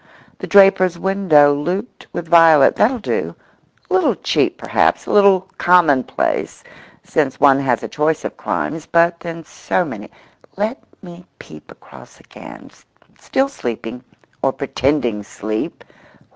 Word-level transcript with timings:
The 0.39 0.47
draper's 0.47 0.97
window 0.97 1.53
looped 1.53 2.07
with 2.11 2.27
violet—that'll 2.27 2.97
do; 2.97 3.35
a 3.87 3.93
little 3.93 4.15
cheap 4.15 4.57
perhaps, 4.57 5.05
a 5.05 5.11
little 5.11 5.41
commonplace—since 5.59 7.39
one 7.39 7.59
has 7.59 7.83
a 7.83 7.87
choice 7.87 8.25
of 8.25 8.35
crimes, 8.35 8.87
but 8.87 9.19
then 9.19 9.43
so 9.45 9.85
many 9.85 10.09
(let 10.57 10.81
me 11.03 11.23
peep 11.37 11.69
across 11.71 12.19
again—still 12.19 13.47
sleeping, 13.47 14.03
or 14.41 14.51
pretending 14.51 15.21
sleep! 15.21 15.83